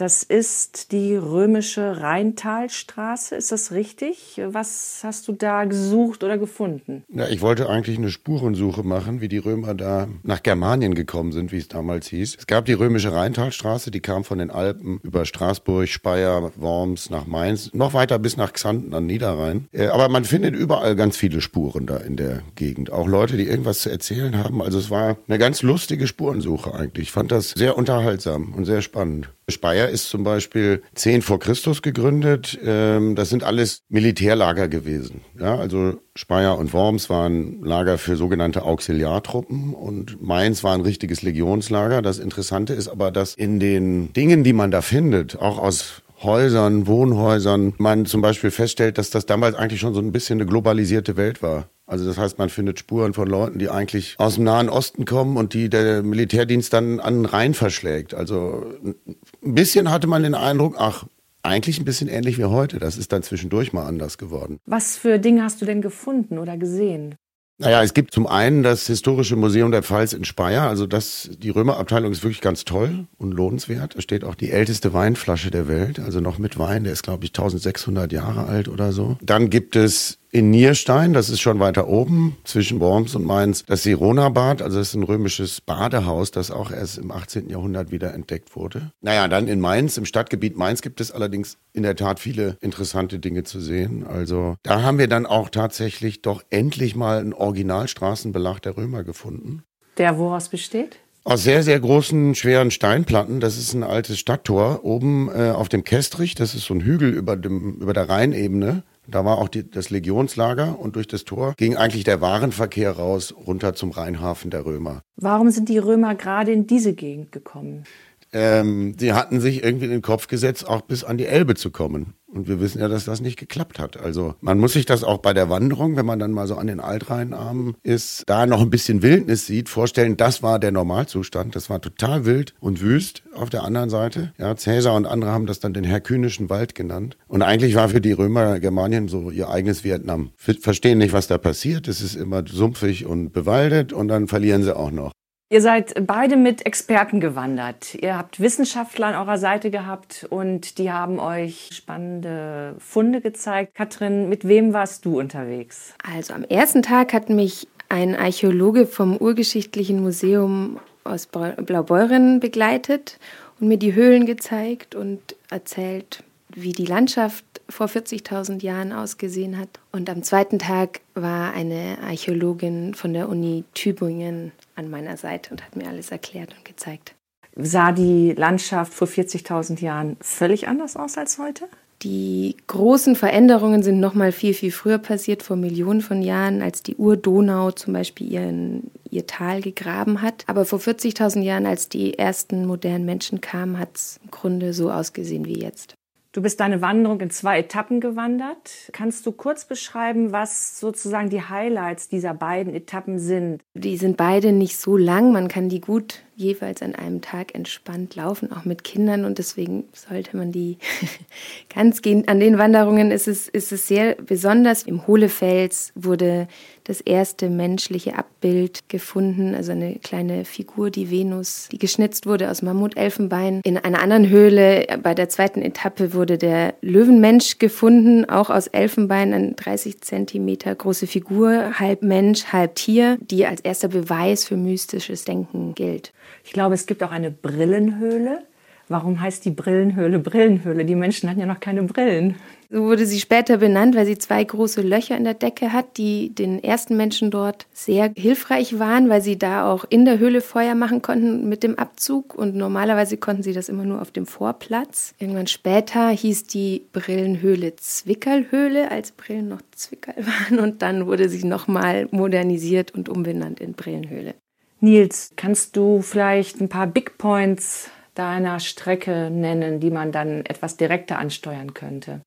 Das 0.00 0.22
ist 0.22 0.92
die 0.92 1.14
römische 1.14 2.00
Rheintalstraße. 2.00 3.36
Ist 3.36 3.52
das 3.52 3.70
richtig? 3.70 4.40
Was 4.46 5.02
hast 5.04 5.28
du 5.28 5.32
da 5.32 5.66
gesucht 5.66 6.24
oder 6.24 6.38
gefunden? 6.38 7.04
Ja, 7.12 7.28
ich 7.28 7.42
wollte 7.42 7.68
eigentlich 7.68 7.98
eine 7.98 8.08
Spurensuche 8.08 8.82
machen, 8.82 9.20
wie 9.20 9.28
die 9.28 9.36
Römer 9.36 9.74
da 9.74 10.08
nach 10.22 10.42
Germanien 10.42 10.94
gekommen 10.94 11.32
sind, 11.32 11.52
wie 11.52 11.58
es 11.58 11.68
damals 11.68 12.06
hieß. 12.06 12.36
Es 12.38 12.46
gab 12.46 12.64
die 12.64 12.72
römische 12.72 13.12
Rheintalstraße, 13.12 13.90
die 13.90 14.00
kam 14.00 14.24
von 14.24 14.38
den 14.38 14.50
Alpen 14.50 15.00
über 15.02 15.26
Straßburg, 15.26 15.86
Speyer, 15.86 16.50
Worms 16.56 17.10
nach 17.10 17.26
Mainz, 17.26 17.74
noch 17.74 17.92
weiter 17.92 18.18
bis 18.18 18.38
nach 18.38 18.54
Xanten 18.54 18.94
an 18.94 19.04
Niederrhein. 19.04 19.68
Äh, 19.70 19.88
aber 19.88 20.08
man 20.08 20.24
findet 20.24 20.56
überall 20.56 20.96
ganz 20.96 21.18
viele 21.18 21.42
Spuren 21.42 21.84
da 21.84 21.98
in 21.98 22.16
der 22.16 22.40
Gegend. 22.54 22.90
Auch 22.90 23.06
Leute, 23.06 23.36
die 23.36 23.44
irgendwas 23.44 23.80
zu 23.80 23.90
erzählen 23.90 24.38
haben. 24.42 24.62
Also 24.62 24.78
es 24.78 24.88
war 24.88 25.18
eine 25.28 25.36
ganz 25.36 25.60
lustige 25.60 26.06
Spurensuche 26.06 26.72
eigentlich. 26.72 27.08
Ich 27.08 27.12
fand 27.12 27.30
das 27.30 27.50
sehr 27.50 27.76
unterhaltsam 27.76 28.54
und 28.54 28.64
sehr 28.64 28.80
spannend. 28.80 29.28
Speyer 29.50 29.89
ist 29.90 30.08
zum 30.08 30.24
Beispiel 30.24 30.82
10 30.94 31.22
vor 31.22 31.38
Christus 31.38 31.82
gegründet. 31.82 32.58
Ähm, 32.64 33.14
das 33.14 33.30
sind 33.30 33.44
alles 33.44 33.82
Militärlager 33.88 34.68
gewesen. 34.68 35.20
Ja, 35.38 35.56
also 35.56 35.94
Speyer 36.14 36.58
und 36.58 36.72
Worms 36.72 37.10
waren 37.10 37.62
Lager 37.62 37.98
für 37.98 38.16
sogenannte 38.16 38.62
Auxiliartruppen 38.62 39.74
und 39.74 40.22
Mainz 40.22 40.64
war 40.64 40.74
ein 40.74 40.80
richtiges 40.80 41.22
Legionslager. 41.22 42.02
Das 42.02 42.18
Interessante 42.18 42.74
ist 42.74 42.88
aber, 42.88 43.10
dass 43.10 43.34
in 43.34 43.60
den 43.60 44.12
Dingen, 44.12 44.44
die 44.44 44.52
man 44.52 44.70
da 44.70 44.82
findet, 44.82 45.38
auch 45.38 45.58
aus 45.58 46.02
Häusern, 46.22 46.86
Wohnhäusern, 46.86 47.74
man 47.78 48.06
zum 48.06 48.20
Beispiel 48.20 48.50
feststellt, 48.50 48.98
dass 48.98 49.10
das 49.10 49.26
damals 49.26 49.56
eigentlich 49.56 49.80
schon 49.80 49.94
so 49.94 50.00
ein 50.00 50.12
bisschen 50.12 50.38
eine 50.40 50.48
globalisierte 50.48 51.16
Welt 51.16 51.42
war. 51.42 51.68
Also 51.86 52.06
das 52.06 52.18
heißt, 52.18 52.38
man 52.38 52.50
findet 52.50 52.78
Spuren 52.78 53.14
von 53.14 53.26
Leuten, 53.26 53.58
die 53.58 53.68
eigentlich 53.68 54.14
aus 54.18 54.36
dem 54.36 54.44
Nahen 54.44 54.68
Osten 54.68 55.06
kommen 55.06 55.36
und 55.36 55.54
die 55.54 55.68
der 55.68 56.02
Militärdienst 56.02 56.72
dann 56.72 57.00
an 57.00 57.14
den 57.14 57.24
Rhein 57.24 57.54
verschlägt. 57.54 58.14
Also 58.14 58.64
ein 58.84 59.54
bisschen 59.54 59.90
hatte 59.90 60.06
man 60.06 60.22
den 60.22 60.34
Eindruck, 60.34 60.76
ach, 60.78 61.06
eigentlich 61.42 61.78
ein 61.78 61.84
bisschen 61.84 62.08
ähnlich 62.08 62.38
wie 62.38 62.44
heute. 62.44 62.78
Das 62.78 62.96
ist 62.98 63.12
dann 63.12 63.22
zwischendurch 63.22 63.72
mal 63.72 63.86
anders 63.86 64.18
geworden. 64.18 64.58
Was 64.66 64.96
für 64.96 65.18
Dinge 65.18 65.42
hast 65.42 65.60
du 65.62 65.66
denn 65.66 65.80
gefunden 65.80 66.38
oder 66.38 66.56
gesehen? 66.56 67.16
Naja, 67.60 67.82
es 67.82 67.92
gibt 67.92 68.14
zum 68.14 68.26
einen 68.26 68.62
das 68.62 68.86
Historische 68.86 69.36
Museum 69.36 69.70
der 69.70 69.82
Pfalz 69.82 70.14
in 70.14 70.24
Speyer. 70.24 70.62
Also 70.62 70.86
das, 70.86 71.28
die 71.36 71.50
Römerabteilung 71.50 72.10
ist 72.10 72.22
wirklich 72.22 72.40
ganz 72.40 72.64
toll 72.64 73.06
und 73.18 73.32
lohnenswert. 73.32 73.96
Da 73.96 74.00
steht 74.00 74.24
auch 74.24 74.34
die 74.34 74.50
älteste 74.50 74.94
Weinflasche 74.94 75.50
der 75.50 75.68
Welt, 75.68 76.00
also 76.00 76.20
noch 76.20 76.38
mit 76.38 76.58
Wein. 76.58 76.84
Der 76.84 76.94
ist, 76.94 77.02
glaube 77.02 77.26
ich, 77.26 77.32
1600 77.32 78.12
Jahre 78.12 78.46
alt 78.46 78.68
oder 78.68 78.92
so. 78.92 79.18
Dann 79.20 79.50
gibt 79.50 79.76
es 79.76 80.19
in 80.32 80.50
Nierstein, 80.50 81.12
das 81.12 81.28
ist 81.28 81.40
schon 81.40 81.58
weiter 81.58 81.88
oben 81.88 82.36
zwischen 82.44 82.80
Worms 82.80 83.14
und 83.14 83.24
Mainz, 83.24 83.64
das 83.64 83.82
Sirona-Bad, 83.82 84.62
also 84.62 84.78
das 84.78 84.88
ist 84.88 84.94
ein 84.94 85.02
römisches 85.02 85.60
Badehaus, 85.60 86.30
das 86.30 86.50
auch 86.50 86.70
erst 86.70 86.98
im 86.98 87.10
18. 87.10 87.48
Jahrhundert 87.50 87.90
wieder 87.90 88.14
entdeckt 88.14 88.54
wurde. 88.54 88.92
Naja, 89.00 89.26
dann 89.28 89.48
in 89.48 89.60
Mainz, 89.60 89.96
im 89.96 90.04
Stadtgebiet 90.04 90.56
Mainz 90.56 90.82
gibt 90.82 91.00
es 91.00 91.10
allerdings 91.10 91.58
in 91.72 91.82
der 91.82 91.96
Tat 91.96 92.20
viele 92.20 92.56
interessante 92.60 93.18
Dinge 93.18 93.42
zu 93.42 93.60
sehen. 93.60 94.06
Also 94.06 94.56
da 94.62 94.82
haben 94.82 94.98
wir 94.98 95.08
dann 95.08 95.26
auch 95.26 95.48
tatsächlich 95.48 96.22
doch 96.22 96.42
endlich 96.50 96.94
mal 96.94 97.18
einen 97.18 97.32
Originalstraßenbelag 97.32 98.60
der 98.60 98.76
Römer 98.76 99.02
gefunden. 99.02 99.64
Der 99.98 100.16
woraus 100.16 100.48
besteht? 100.48 100.98
Aus 101.24 101.42
sehr, 101.42 101.62
sehr 101.62 101.78
großen, 101.78 102.34
schweren 102.34 102.70
Steinplatten. 102.70 103.40
Das 103.40 103.58
ist 103.58 103.74
ein 103.74 103.82
altes 103.82 104.18
Stadttor. 104.18 104.84
Oben 104.84 105.28
äh, 105.28 105.50
auf 105.50 105.68
dem 105.68 105.84
Kestrich, 105.84 106.34
das 106.34 106.54
ist 106.54 106.64
so 106.64 106.74
ein 106.74 106.80
Hügel 106.80 107.10
über, 107.10 107.36
dem, 107.36 107.74
über 107.74 107.92
der 107.92 108.08
Rheinebene. 108.08 108.84
Da 109.10 109.24
war 109.24 109.38
auch 109.38 109.48
die, 109.48 109.68
das 109.68 109.90
Legionslager 109.90 110.78
und 110.78 110.96
durch 110.96 111.08
das 111.08 111.24
Tor 111.24 111.54
ging 111.56 111.76
eigentlich 111.76 112.04
der 112.04 112.20
Warenverkehr 112.20 112.92
raus 112.92 113.34
runter 113.46 113.74
zum 113.74 113.90
Rheinhafen 113.90 114.50
der 114.50 114.64
Römer. 114.64 115.02
Warum 115.16 115.50
sind 115.50 115.68
die 115.68 115.78
Römer 115.78 116.14
gerade 116.14 116.52
in 116.52 116.66
diese 116.66 116.94
Gegend 116.94 117.32
gekommen? 117.32 117.84
Ähm, 118.32 118.94
sie 118.98 119.12
hatten 119.12 119.40
sich 119.40 119.62
irgendwie 119.64 119.86
in 119.86 119.90
den 119.90 120.02
Kopf 120.02 120.28
gesetzt, 120.28 120.66
auch 120.68 120.82
bis 120.82 121.04
an 121.04 121.18
die 121.18 121.26
Elbe 121.26 121.54
zu 121.54 121.70
kommen. 121.70 122.14
Und 122.32 122.46
wir 122.46 122.60
wissen 122.60 122.80
ja, 122.80 122.86
dass 122.86 123.04
das 123.04 123.20
nicht 123.20 123.38
geklappt 123.38 123.80
hat. 123.80 123.96
Also 123.96 124.36
man 124.40 124.58
muss 124.58 124.74
sich 124.74 124.86
das 124.86 125.02
auch 125.02 125.18
bei 125.18 125.34
der 125.34 125.50
Wanderung, 125.50 125.96
wenn 125.96 126.06
man 126.06 126.20
dann 126.20 126.30
mal 126.30 126.46
so 126.46 126.54
an 126.54 126.68
den 126.68 126.78
Altrheinarmen 126.78 127.74
ist, 127.82 128.22
da 128.26 128.46
noch 128.46 128.60
ein 128.60 128.70
bisschen 128.70 129.02
Wildnis 129.02 129.46
sieht, 129.46 129.68
vorstellen, 129.68 130.16
das 130.16 130.42
war 130.42 130.60
der 130.60 130.70
Normalzustand. 130.70 131.56
Das 131.56 131.70
war 131.70 131.80
total 131.80 132.24
wild 132.26 132.54
und 132.60 132.80
wüst 132.80 133.24
auf 133.34 133.50
der 133.50 133.64
anderen 133.64 133.90
Seite. 133.90 134.32
Ja, 134.38 134.54
Cäsar 134.56 134.94
und 134.94 135.06
andere 135.06 135.32
haben 135.32 135.46
das 135.46 135.58
dann 135.58 135.74
den 135.74 135.84
herkynischen 135.84 136.50
Wald 136.50 136.76
genannt. 136.76 137.16
Und 137.26 137.42
eigentlich 137.42 137.74
war 137.74 137.88
für 137.88 138.00
die 138.00 138.12
Römer 138.12 138.60
Germanien 138.60 139.08
so 139.08 139.30
ihr 139.30 139.48
eigenes 139.48 139.82
Vietnam. 139.82 140.30
Verstehen 140.36 140.98
nicht, 140.98 141.12
was 141.12 141.26
da 141.26 141.36
passiert. 141.36 141.88
Es 141.88 142.00
ist 142.00 142.14
immer 142.14 142.44
sumpfig 142.46 143.06
und 143.06 143.32
bewaldet 143.32 143.92
und 143.92 144.06
dann 144.06 144.28
verlieren 144.28 144.62
sie 144.62 144.76
auch 144.76 144.92
noch. 144.92 145.10
Ihr 145.52 145.62
seid 145.62 146.06
beide 146.06 146.36
mit 146.36 146.64
Experten 146.64 147.18
gewandert. 147.18 147.96
Ihr 147.96 148.16
habt 148.16 148.38
Wissenschaftler 148.38 149.08
an 149.08 149.14
eurer 149.16 149.36
Seite 149.36 149.72
gehabt 149.72 150.24
und 150.30 150.78
die 150.78 150.92
haben 150.92 151.18
euch 151.18 151.70
spannende 151.72 152.76
Funde 152.78 153.20
gezeigt. 153.20 153.74
Katrin, 153.74 154.28
mit 154.28 154.46
wem 154.46 154.72
warst 154.72 155.04
du 155.04 155.18
unterwegs? 155.18 155.94
Also 156.08 156.34
am 156.34 156.44
ersten 156.44 156.82
Tag 156.82 157.12
hat 157.12 157.30
mich 157.30 157.66
ein 157.88 158.14
Archäologe 158.14 158.86
vom 158.86 159.16
Urgeschichtlichen 159.16 160.00
Museum 160.00 160.78
aus 161.02 161.26
Blaubeuren 161.26 162.38
begleitet 162.38 163.18
und 163.58 163.66
mir 163.66 163.78
die 163.78 163.94
Höhlen 163.94 164.26
gezeigt 164.26 164.94
und 164.94 165.34
erzählt, 165.50 166.22
wie 166.54 166.70
die 166.70 166.86
Landschaft 166.86 167.44
vor 167.68 167.88
40.000 167.88 168.62
Jahren 168.62 168.92
ausgesehen 168.92 169.58
hat. 169.58 169.80
Und 169.90 170.08
am 170.10 170.22
zweiten 170.22 170.60
Tag 170.60 171.00
war 171.14 171.52
eine 171.54 171.98
Archäologin 172.06 172.94
von 172.94 173.12
der 173.12 173.28
Uni 173.28 173.64
Tübingen 173.74 174.52
an 174.80 174.90
meiner 174.90 175.16
Seite 175.16 175.52
und 175.52 175.64
hat 175.64 175.76
mir 175.76 175.88
alles 175.88 176.10
erklärt 176.10 176.54
und 176.56 176.64
gezeigt. 176.64 177.14
Sah 177.56 177.92
die 177.92 178.32
Landschaft 178.32 178.92
vor 178.92 179.06
40.000 179.06 179.80
Jahren 179.80 180.16
völlig 180.20 180.68
anders 180.68 180.96
aus 180.96 181.16
als 181.18 181.38
heute? 181.38 181.68
Die 182.02 182.56
großen 182.66 183.14
Veränderungen 183.14 183.82
sind 183.82 184.00
noch 184.00 184.14
mal 184.14 184.32
viel, 184.32 184.54
viel 184.54 184.72
früher 184.72 184.96
passiert, 184.96 185.42
vor 185.42 185.56
Millionen 185.56 186.00
von 186.00 186.22
Jahren, 186.22 186.62
als 186.62 186.82
die 186.82 186.96
Urdonau 186.96 187.72
zum 187.72 187.92
Beispiel 187.92 188.32
ihren, 188.32 188.90
ihr 189.10 189.26
Tal 189.26 189.60
gegraben 189.60 190.22
hat. 190.22 190.44
Aber 190.46 190.64
vor 190.64 190.78
40.000 190.78 191.42
Jahren, 191.42 191.66
als 191.66 191.90
die 191.90 192.18
ersten 192.18 192.64
modernen 192.66 193.04
Menschen 193.04 193.42
kamen, 193.42 193.78
hat 193.78 193.90
es 193.96 194.18
im 194.24 194.30
Grunde 194.30 194.72
so 194.72 194.90
ausgesehen 194.90 195.44
wie 195.44 195.60
jetzt. 195.60 195.94
Du 196.32 196.42
bist 196.42 196.60
deine 196.60 196.80
Wanderung 196.80 197.20
in 197.20 197.30
zwei 197.30 197.58
Etappen 197.58 198.00
gewandert. 198.00 198.90
Kannst 198.92 199.26
du 199.26 199.32
kurz 199.32 199.64
beschreiben, 199.64 200.30
was 200.30 200.78
sozusagen 200.78 201.28
die 201.28 201.42
Highlights 201.42 202.08
dieser 202.08 202.34
beiden 202.34 202.72
Etappen 202.72 203.18
sind? 203.18 203.62
Die 203.74 203.96
sind 203.96 204.16
beide 204.16 204.52
nicht 204.52 204.76
so 204.76 204.96
lang. 204.96 205.32
Man 205.32 205.48
kann 205.48 205.68
die 205.68 205.80
gut 205.80 206.22
jeweils 206.40 206.82
an 206.82 206.94
einem 206.94 207.20
Tag 207.20 207.54
entspannt 207.54 208.16
laufen, 208.16 208.50
auch 208.50 208.64
mit 208.64 208.82
Kindern. 208.82 209.24
Und 209.24 209.38
deswegen 209.38 209.84
sollte 209.92 210.36
man 210.36 210.50
die 210.50 210.78
ganz 211.74 212.02
gehen. 212.02 212.26
An 212.26 212.40
den 212.40 212.58
Wanderungen 212.58 213.10
ist 213.10 213.28
es, 213.28 213.48
ist 213.48 213.70
es 213.72 213.86
sehr 213.86 214.16
besonders. 214.16 214.82
Im 214.82 215.06
Hohlefels 215.06 215.92
wurde 215.94 216.48
das 216.84 217.00
erste 217.00 217.50
menschliche 217.50 218.18
Abbild 218.18 218.88
gefunden, 218.88 219.54
also 219.54 219.70
eine 219.70 219.96
kleine 220.02 220.44
Figur, 220.44 220.90
die 220.90 221.10
Venus, 221.10 221.68
die 221.70 221.78
geschnitzt 221.78 222.26
wurde 222.26 222.50
aus 222.50 222.62
Mammutelfenbein. 222.62 223.60
In 223.62 223.78
einer 223.78 224.00
anderen 224.00 224.28
Höhle, 224.28 224.86
bei 225.00 225.14
der 225.14 225.28
zweiten 225.28 225.62
Etappe, 225.62 226.14
wurde 226.14 226.36
der 226.36 226.74
Löwenmensch 226.80 227.58
gefunden, 227.58 228.28
auch 228.28 228.50
aus 228.50 228.66
Elfenbein, 228.66 229.32
eine 229.32 229.52
30 229.52 230.00
Zentimeter 230.00 230.74
große 230.74 231.06
Figur, 231.06 231.78
halb 231.78 232.02
Mensch, 232.02 232.46
halb 232.46 232.74
Tier, 232.74 233.18
die 233.20 233.46
als 233.46 233.60
erster 233.60 233.88
Beweis 233.88 234.44
für 234.44 234.56
mystisches 234.56 235.24
Denken 235.24 235.74
gilt. 235.76 236.12
Ich 236.44 236.52
glaube, 236.52 236.74
es 236.74 236.86
gibt 236.86 237.02
auch 237.02 237.12
eine 237.12 237.30
Brillenhöhle. 237.30 238.42
Warum 238.90 239.20
heißt 239.20 239.44
die 239.44 239.52
Brillenhöhle 239.52 240.18
Brillenhöhle? 240.18 240.84
Die 240.84 240.96
Menschen 240.96 241.30
hatten 241.30 241.38
ja 241.38 241.46
noch 241.46 241.60
keine 241.60 241.84
Brillen. 241.84 242.34
So 242.70 242.82
wurde 242.82 243.06
sie 243.06 243.20
später 243.20 243.58
benannt, 243.58 243.94
weil 243.94 244.04
sie 244.04 244.18
zwei 244.18 244.42
große 244.42 244.82
Löcher 244.82 245.16
in 245.16 245.22
der 245.22 245.34
Decke 245.34 245.72
hat, 245.72 245.96
die 245.96 246.34
den 246.34 246.60
ersten 246.62 246.96
Menschen 246.96 247.30
dort 247.30 247.66
sehr 247.72 248.12
hilfreich 248.16 248.80
waren, 248.80 249.08
weil 249.08 249.22
sie 249.22 249.38
da 249.38 249.70
auch 249.70 249.84
in 249.88 250.04
der 250.04 250.18
Höhle 250.18 250.40
Feuer 250.40 250.74
machen 250.74 251.02
konnten 251.02 251.48
mit 251.48 251.62
dem 251.62 251.78
Abzug. 251.78 252.34
Und 252.34 252.56
normalerweise 252.56 253.16
konnten 253.16 253.44
sie 253.44 253.52
das 253.52 253.68
immer 253.68 253.84
nur 253.84 254.02
auf 254.02 254.10
dem 254.10 254.26
Vorplatz. 254.26 255.14
Irgendwann 255.20 255.46
später 255.46 256.08
hieß 256.08 256.48
die 256.48 256.82
Brillenhöhle 256.92 257.76
Zwickerlhöhle, 257.76 258.90
als 258.90 259.12
Brillen 259.12 259.46
noch 259.46 259.62
Zwickerl 259.70 260.16
waren. 260.26 260.58
Und 260.58 260.82
dann 260.82 261.06
wurde 261.06 261.28
sie 261.28 261.46
nochmal 261.46 262.08
modernisiert 262.10 262.92
und 262.92 263.08
umbenannt 263.08 263.60
in 263.60 263.74
Brillenhöhle. 263.74 264.34
Nils, 264.80 265.30
kannst 265.36 265.76
du 265.76 266.00
vielleicht 266.00 266.60
ein 266.60 266.68
paar 266.68 266.86
Big 266.86 267.18
Points 267.18 267.90
deiner 268.14 268.60
Strecke 268.60 269.30
nennen, 269.30 269.78
die 269.78 269.90
man 269.90 270.10
dann 270.10 270.44
etwas 270.46 270.76
direkter 270.76 271.18
ansteuern 271.18 271.74
könnte? 271.74 272.22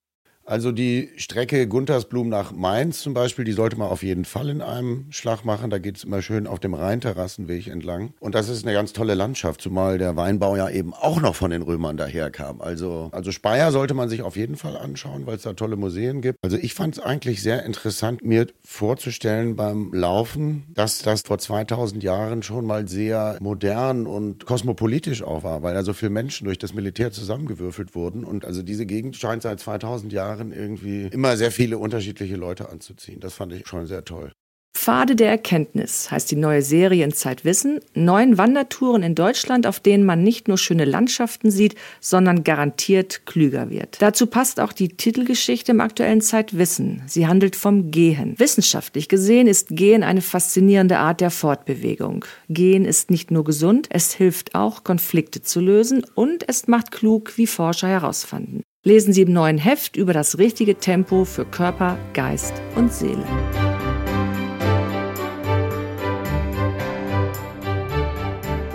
Also 0.45 0.71
die 0.71 1.09
Strecke 1.15 1.67
Guntersblum 1.67 2.27
nach 2.27 2.51
Mainz 2.51 3.01
zum 3.01 3.13
Beispiel, 3.13 3.45
die 3.45 3.53
sollte 3.53 3.77
man 3.77 3.87
auf 3.87 4.03
jeden 4.03 4.25
Fall 4.25 4.49
in 4.49 4.61
einem 4.61 5.05
Schlag 5.09 5.45
machen. 5.45 5.69
Da 5.69 5.79
geht 5.79 5.97
es 5.97 6.03
immer 6.03 6.21
schön 6.21 6.47
auf 6.47 6.59
dem 6.59 6.73
Rheinterrassenweg 6.73 7.67
entlang. 7.67 8.13
Und 8.19 8.35
das 8.35 8.49
ist 8.49 8.65
eine 8.65 8.73
ganz 8.73 8.91
tolle 8.91 9.13
Landschaft, 9.13 9.61
zumal 9.61 9.97
der 9.97 10.17
Weinbau 10.17 10.57
ja 10.57 10.69
eben 10.69 10.93
auch 10.93 11.21
noch 11.21 11.35
von 11.35 11.51
den 11.51 11.61
Römern 11.61 11.95
daherkam. 11.95 12.61
Also, 12.61 13.09
also 13.13 13.31
Speyer 13.31 13.71
sollte 13.71 13.93
man 13.93 14.09
sich 14.09 14.21
auf 14.21 14.35
jeden 14.35 14.57
Fall 14.57 14.75
anschauen, 14.75 15.25
weil 15.25 15.37
es 15.37 15.43
da 15.43 15.53
tolle 15.53 15.77
Museen 15.77 16.21
gibt. 16.21 16.37
Also 16.43 16.57
ich 16.57 16.73
fand 16.73 16.97
es 16.97 17.03
eigentlich 17.03 17.41
sehr 17.41 17.63
interessant, 17.63 18.23
mir 18.23 18.47
vorzustellen 18.65 19.55
beim 19.55 19.93
Laufen, 19.93 20.65
dass 20.73 20.99
das 20.99 21.21
vor 21.21 21.37
2000 21.37 22.03
Jahren 22.03 22.43
schon 22.43 22.65
mal 22.65 22.87
sehr 22.87 23.37
modern 23.39 24.05
und 24.07 24.45
kosmopolitisch 24.45 25.23
auch 25.23 25.43
war, 25.43 25.63
weil 25.63 25.77
also 25.77 25.93
viele 25.93 26.09
Menschen 26.09 26.45
durch 26.45 26.57
das 26.57 26.73
Militär 26.73 27.11
zusammengewürfelt 27.11 27.95
wurden. 27.95 28.25
Und 28.25 28.43
also 28.43 28.61
diese 28.61 28.85
Gegend 28.85 29.15
scheint 29.15 29.43
seit 29.43 29.61
2000 29.61 30.11
Jahren 30.11 30.32
Jahren 30.33 30.51
irgendwie 30.51 31.07
immer 31.07 31.37
sehr 31.37 31.51
viele 31.51 31.77
unterschiedliche 31.77 32.35
Leute 32.35 32.69
anzuziehen. 32.69 33.19
Das 33.19 33.33
fand 33.33 33.53
ich 33.53 33.67
schon 33.67 33.85
sehr 33.85 34.03
toll. 34.03 34.31
Pfade 34.75 35.15
der 35.15 35.29
Erkenntnis 35.29 36.09
heißt 36.09 36.31
die 36.31 36.35
neue 36.35 36.63
Serie 36.63 37.05
in 37.05 37.13
Zeitwissen. 37.13 37.79
Neun 37.93 38.39
Wandertouren 38.39 39.03
in 39.03 39.13
Deutschland, 39.13 39.67
auf 39.67 39.79
denen 39.79 40.03
man 40.03 40.23
nicht 40.23 40.47
nur 40.47 40.57
schöne 40.57 40.83
Landschaften 40.83 41.51
sieht, 41.51 41.75
sondern 42.01 42.43
garantiert 42.43 43.27
klüger 43.27 43.69
wird. 43.69 44.01
Dazu 44.01 44.25
passt 44.25 44.59
auch 44.59 44.73
die 44.73 44.89
Titelgeschichte 44.89 45.71
im 45.71 45.79
aktuellen 45.79 46.21
Zeitwissen. 46.21 47.03
Sie 47.05 47.27
handelt 47.27 47.55
vom 47.55 47.91
Gehen. 47.91 48.33
Wissenschaftlich 48.39 49.07
gesehen 49.07 49.45
ist 49.45 49.69
Gehen 49.69 50.01
eine 50.01 50.21
faszinierende 50.21 50.97
Art 50.97 51.21
der 51.21 51.31
Fortbewegung. 51.31 52.25
Gehen 52.49 52.83
ist 52.83 53.11
nicht 53.11 53.29
nur 53.29 53.43
gesund, 53.43 53.87
es 53.91 54.13
hilft 54.13 54.55
auch, 54.55 54.83
Konflikte 54.83 55.43
zu 55.43 55.61
lösen 55.61 56.03
und 56.15 56.49
es 56.49 56.67
macht 56.67 56.91
klug, 56.91 57.37
wie 57.37 57.47
Forscher 57.47 57.87
herausfanden 57.87 58.63
lesen 58.85 59.13
Sie 59.13 59.21
im 59.21 59.31
neuen 59.31 59.57
Heft 59.57 59.95
über 59.95 60.11
das 60.11 60.37
richtige 60.37 60.75
Tempo 60.75 61.23
für 61.23 61.45
Körper, 61.45 61.97
Geist 62.13 62.53
und 62.75 62.91
Seele. 62.91 63.23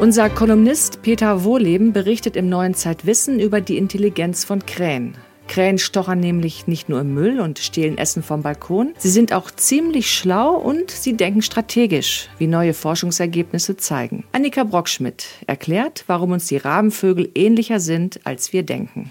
Unser 0.01 0.31
Kolumnist 0.31 1.03
Peter 1.03 1.45
Wohleben 1.45 1.93
berichtet 1.93 2.37
im 2.37 2.49
neuen 2.49 2.73
Zeitwissen 2.75 3.39
über 3.39 3.61
die 3.61 3.77
Intelligenz 3.77 4.45
von 4.45 4.65
Krähen. 4.65 5.15
Krähen 5.49 5.79
stochern 5.79 6.21
nämlich 6.21 6.67
nicht 6.67 6.89
nur 6.89 7.01
im 7.01 7.13
Müll 7.15 7.41
und 7.41 7.59
stehlen 7.59 7.99
Essen 7.99 8.23
vom 8.23 8.43
Balkon, 8.43 8.95
sie 8.99 9.09
sind 9.11 9.33
auch 9.33 9.51
ziemlich 9.51 10.11
schlau 10.11 10.55
und 10.55 10.91
sie 10.91 11.17
denken 11.17 11.43
strategisch, 11.43 12.29
wie 12.39 12.47
neue 12.47 12.75
Forschungsergebnisse 12.75 13.77
zeigen. 13.77 14.25
Annika 14.33 14.65
Brockschmidt 14.65 15.27
erklärt, 15.47 16.05
warum 16.07 16.33
uns 16.33 16.47
die 16.47 16.59
Rabenvögel 16.59 17.31
ähnlicher 17.35 17.81
sind, 17.81 18.21
als 18.25 18.53
wir 18.53 18.63
denken. 18.63 19.11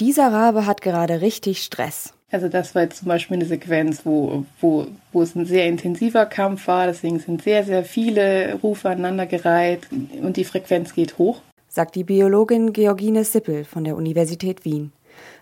Dieser 0.00 0.32
Rabe 0.32 0.64
hat 0.64 0.80
gerade 0.80 1.20
richtig 1.20 1.62
Stress. 1.62 2.14
Also 2.30 2.48
das 2.48 2.74
war 2.74 2.82
jetzt 2.82 2.98
zum 2.98 3.08
Beispiel 3.08 3.36
eine 3.36 3.46
Sequenz, 3.46 4.02
wo, 4.04 4.44
wo, 4.60 4.86
wo 5.12 5.22
es 5.22 5.34
ein 5.34 5.44
sehr 5.44 5.66
intensiver 5.66 6.24
Kampf 6.26 6.68
war. 6.68 6.86
Deswegen 6.86 7.18
sind 7.18 7.42
sehr, 7.42 7.64
sehr 7.64 7.84
viele 7.84 8.58
Rufe 8.62 8.88
aneinandergereiht 8.90 9.88
und 10.22 10.36
die 10.36 10.44
Frequenz 10.44 10.94
geht 10.94 11.18
hoch. 11.18 11.40
Sagt 11.68 11.96
die 11.96 12.04
Biologin 12.04 12.72
Georgine 12.72 13.24
Sippel 13.24 13.64
von 13.64 13.84
der 13.84 13.96
Universität 13.96 14.64
Wien. 14.64 14.92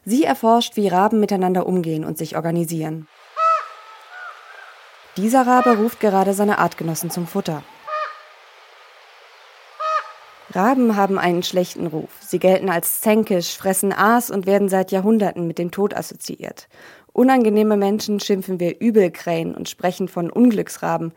Sie 0.04 0.24
erforscht, 0.24 0.76
wie 0.76 0.88
Raben 0.88 1.20
miteinander 1.20 1.66
umgehen 1.66 2.04
und 2.04 2.16
sich 2.16 2.36
organisieren. 2.36 3.08
Dieser 5.16 5.46
Rabe 5.46 5.76
ruft 5.78 6.00
gerade 6.00 6.32
seine 6.32 6.58
Artgenossen 6.58 7.10
zum 7.10 7.26
Futter. 7.26 7.62
Raben 10.52 10.96
haben 10.96 11.18
einen 11.18 11.42
schlechten 11.42 11.86
Ruf. 11.86 12.10
Sie 12.20 12.38
gelten 12.38 12.68
als 12.68 13.00
zänkisch, 13.00 13.56
fressen 13.56 13.92
Aas 13.92 14.30
und 14.30 14.46
werden 14.46 14.68
seit 14.68 14.92
Jahrhunderten 14.92 15.46
mit 15.46 15.58
dem 15.58 15.70
Tod 15.70 15.94
assoziiert. 15.94 16.68
Unangenehme 17.12 17.76
Menschen 17.76 18.20
schimpfen 18.20 18.60
wir 18.60 18.80
Übelkrähen 18.80 19.54
und 19.54 19.68
sprechen 19.68 20.06
von 20.06 20.30
Unglücksraben. 20.30 21.12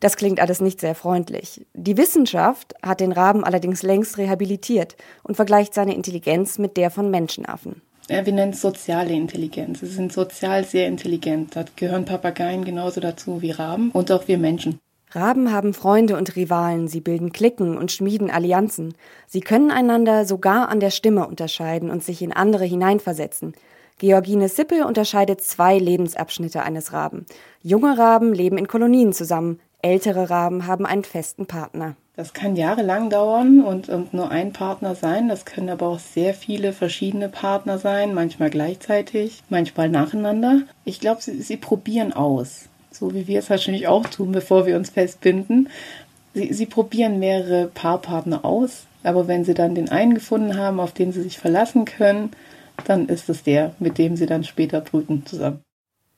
Das 0.00 0.16
klingt 0.16 0.40
alles 0.40 0.60
nicht 0.60 0.80
sehr 0.80 0.94
freundlich. 0.94 1.64
Die 1.72 1.96
Wissenschaft 1.96 2.74
hat 2.82 3.00
den 3.00 3.12
Raben 3.12 3.42
allerdings 3.42 3.82
längst 3.82 4.18
rehabilitiert 4.18 4.96
und 5.22 5.36
vergleicht 5.36 5.72
seine 5.72 5.94
Intelligenz 5.94 6.58
mit 6.58 6.76
der 6.76 6.90
von 6.90 7.10
Menschenaffen. 7.10 7.80
Ja, 8.10 8.26
wir 8.26 8.34
nennen 8.34 8.52
es 8.52 8.60
soziale 8.60 9.14
Intelligenz. 9.14 9.80
Sie 9.80 9.86
sind 9.86 10.12
sozial 10.12 10.64
sehr 10.64 10.88
intelligent. 10.88 11.56
Da 11.56 11.64
gehören 11.74 12.04
Papageien 12.04 12.64
genauso 12.64 13.00
dazu 13.00 13.40
wie 13.40 13.52
Raben 13.52 13.90
und 13.92 14.12
auch 14.12 14.28
wir 14.28 14.36
Menschen. 14.36 14.78
Raben 15.14 15.52
haben 15.52 15.74
Freunde 15.74 16.16
und 16.16 16.34
Rivalen, 16.34 16.88
sie 16.88 17.00
bilden 17.00 17.32
Klicken 17.32 17.78
und 17.78 17.92
schmieden 17.92 18.30
Allianzen. 18.30 18.94
Sie 19.28 19.40
können 19.40 19.70
einander 19.70 20.24
sogar 20.24 20.68
an 20.68 20.80
der 20.80 20.90
Stimme 20.90 21.28
unterscheiden 21.28 21.90
und 21.90 22.02
sich 22.02 22.20
in 22.20 22.32
andere 22.32 22.64
hineinversetzen. 22.64 23.54
Georgine 23.98 24.48
Sippel 24.48 24.82
unterscheidet 24.82 25.40
zwei 25.40 25.78
Lebensabschnitte 25.78 26.62
eines 26.64 26.92
Raben. 26.92 27.26
Junge 27.62 27.96
Raben 27.96 28.34
leben 28.34 28.58
in 28.58 28.66
Kolonien 28.66 29.12
zusammen, 29.12 29.60
ältere 29.82 30.30
Raben 30.30 30.66
haben 30.66 30.84
einen 30.84 31.04
festen 31.04 31.46
Partner. 31.46 31.94
Das 32.16 32.32
kann 32.32 32.56
jahrelang 32.56 33.08
dauern 33.08 33.62
und, 33.62 33.88
und 33.88 34.14
nur 34.14 34.30
ein 34.30 34.52
Partner 34.52 34.96
sein. 34.96 35.28
Das 35.28 35.44
können 35.44 35.68
aber 35.68 35.86
auch 35.86 35.98
sehr 36.00 36.34
viele 36.34 36.72
verschiedene 36.72 37.28
Partner 37.28 37.78
sein, 37.78 38.14
manchmal 38.14 38.50
gleichzeitig, 38.50 39.42
manchmal 39.48 39.88
nacheinander. 39.88 40.62
Ich 40.84 40.98
glaube, 40.98 41.22
sie, 41.22 41.40
sie 41.40 41.56
probieren 41.56 42.12
aus 42.12 42.68
so 42.94 43.14
wie 43.14 43.26
wir 43.26 43.38
es 43.38 43.50
wahrscheinlich 43.50 43.88
auch 43.88 44.06
tun, 44.06 44.32
bevor 44.32 44.66
wir 44.66 44.76
uns 44.76 44.90
festbinden. 44.90 45.68
Sie, 46.32 46.52
sie 46.52 46.66
probieren 46.66 47.18
mehrere 47.18 47.66
Paarpartner 47.66 48.44
aus, 48.44 48.86
aber 49.02 49.28
wenn 49.28 49.44
sie 49.44 49.54
dann 49.54 49.74
den 49.74 49.88
einen 49.88 50.14
gefunden 50.14 50.56
haben, 50.56 50.80
auf 50.80 50.92
den 50.92 51.12
sie 51.12 51.22
sich 51.22 51.38
verlassen 51.38 51.84
können, 51.84 52.30
dann 52.86 53.08
ist 53.08 53.28
es 53.28 53.42
der, 53.42 53.74
mit 53.78 53.98
dem 53.98 54.16
sie 54.16 54.26
dann 54.26 54.44
später 54.44 54.80
brüten 54.80 55.24
zusammen. 55.26 55.60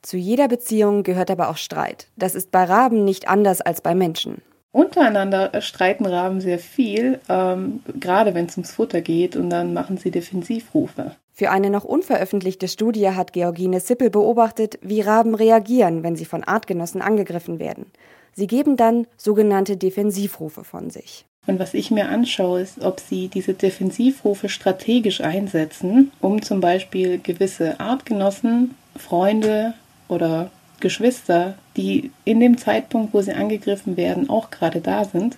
Zu 0.02 0.16
jeder 0.16 0.48
Beziehung 0.48 1.02
gehört 1.02 1.30
aber 1.30 1.48
auch 1.48 1.56
Streit. 1.56 2.06
Das 2.16 2.34
ist 2.34 2.50
bei 2.50 2.64
Raben 2.64 3.04
nicht 3.04 3.28
anders 3.28 3.60
als 3.60 3.80
bei 3.80 3.94
Menschen. 3.94 4.40
Untereinander 4.70 5.60
streiten 5.62 6.06
Raben 6.06 6.40
sehr 6.40 6.58
viel, 6.58 7.18
ähm, 7.28 7.80
gerade 7.98 8.34
wenn 8.34 8.46
es 8.46 8.56
ums 8.56 8.72
Futter 8.72 9.00
geht, 9.00 9.34
und 9.34 9.50
dann 9.50 9.72
machen 9.72 9.96
sie 9.96 10.10
Defensivrufe. 10.10 11.16
Für 11.38 11.50
eine 11.50 11.68
noch 11.68 11.84
unveröffentlichte 11.84 12.66
Studie 12.66 13.10
hat 13.10 13.34
Georgine 13.34 13.80
Sippel 13.80 14.08
beobachtet, 14.08 14.78
wie 14.80 15.02
Raben 15.02 15.34
reagieren, 15.34 16.02
wenn 16.02 16.16
sie 16.16 16.24
von 16.24 16.42
Artgenossen 16.42 17.02
angegriffen 17.02 17.58
werden. 17.58 17.84
Sie 18.32 18.46
geben 18.46 18.78
dann 18.78 19.06
sogenannte 19.18 19.76
Defensivrufe 19.76 20.64
von 20.64 20.88
sich. 20.88 21.26
Und 21.46 21.58
was 21.58 21.74
ich 21.74 21.90
mir 21.90 22.08
anschaue, 22.08 22.62
ist, 22.62 22.82
ob 22.82 23.00
sie 23.00 23.28
diese 23.28 23.52
Defensivrufe 23.52 24.48
strategisch 24.48 25.20
einsetzen, 25.20 26.10
um 26.22 26.40
zum 26.40 26.62
Beispiel 26.62 27.18
gewisse 27.18 27.78
Artgenossen, 27.80 28.74
Freunde 28.96 29.74
oder 30.08 30.50
Geschwister, 30.80 31.58
die 31.76 32.12
in 32.24 32.40
dem 32.40 32.56
Zeitpunkt, 32.56 33.12
wo 33.12 33.20
sie 33.20 33.34
angegriffen 33.34 33.98
werden, 33.98 34.30
auch 34.30 34.50
gerade 34.50 34.80
da 34.80 35.04
sind, 35.04 35.36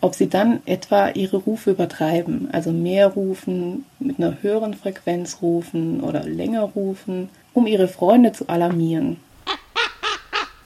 ob 0.00 0.14
sie 0.14 0.28
dann 0.28 0.60
etwa 0.66 1.10
ihre 1.10 1.38
Rufe 1.38 1.72
übertreiben, 1.72 2.48
also 2.52 2.70
mehr 2.70 3.08
rufen, 3.08 3.84
mit 3.98 4.18
einer 4.18 4.42
höheren 4.42 4.74
Frequenz 4.74 5.38
rufen 5.42 6.00
oder 6.00 6.24
länger 6.24 6.62
rufen, 6.62 7.28
um 7.54 7.66
ihre 7.66 7.88
Freunde 7.88 8.32
zu 8.32 8.48
alarmieren. 8.48 9.16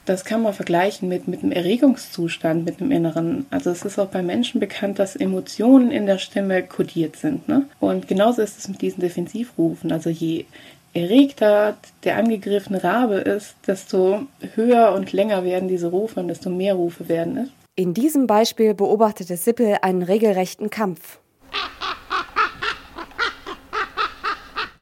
Das 0.05 0.25
kann 0.25 0.41
man 0.41 0.53
vergleichen 0.53 1.07
mit, 1.07 1.29
mit 1.29 1.43
einem 1.43 1.53
Erregungszustand, 1.53 2.65
mit 2.65 2.81
einem 2.81 2.91
Inneren. 2.91 3.45
Also 3.51 3.69
es 3.69 3.85
ist 3.85 3.97
auch 3.97 4.09
bei 4.09 4.21
Menschen 4.21 4.59
bekannt, 4.59 4.99
dass 4.99 5.15
Emotionen 5.15 5.91
in 5.91 6.05
der 6.05 6.17
Stimme 6.17 6.61
kodiert 6.61 7.15
sind. 7.15 7.47
Ne? 7.47 7.67
Und 7.79 8.09
genauso 8.09 8.41
ist 8.41 8.59
es 8.59 8.67
mit 8.67 8.81
diesen 8.81 8.99
Defensivrufen. 8.99 9.93
Also 9.93 10.09
je 10.09 10.45
erregter 10.93 11.77
der 12.03 12.17
angegriffene 12.17 12.83
Rabe 12.83 13.15
ist, 13.15 13.55
desto 13.67 14.27
höher 14.55 14.93
und 14.93 15.11
länger 15.11 15.43
werden 15.43 15.67
diese 15.67 15.87
Rufe 15.87 16.19
und 16.19 16.27
desto 16.27 16.49
mehr 16.49 16.75
Rufe 16.75 17.09
werden 17.09 17.37
es. 17.37 17.49
In 17.75 17.93
diesem 17.93 18.27
Beispiel 18.27 18.75
beobachtete 18.75 19.35
Sippel 19.35 19.77
einen 19.81 20.03
regelrechten 20.03 20.69
Kampf. 20.69 21.19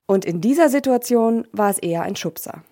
Und 0.06 0.26
in 0.26 0.42
dieser 0.42 0.68
Situation 0.68 1.48
war 1.54 1.70
es 1.70 1.80
eher 1.80 2.02
ein 2.02 2.18
Schubser. 2.18 2.64